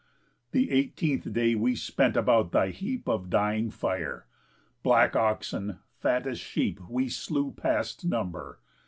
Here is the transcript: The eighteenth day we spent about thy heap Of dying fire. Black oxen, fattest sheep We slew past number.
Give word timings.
The 0.51 0.71
eighteenth 0.71 1.31
day 1.31 1.53
we 1.53 1.75
spent 1.75 2.17
about 2.17 2.51
thy 2.51 2.69
heap 2.69 3.07
Of 3.07 3.29
dying 3.29 3.69
fire. 3.69 4.25
Black 4.81 5.15
oxen, 5.15 5.77
fattest 5.99 6.41
sheep 6.43 6.79
We 6.89 7.07
slew 7.07 7.51
past 7.51 8.03
number. 8.03 8.57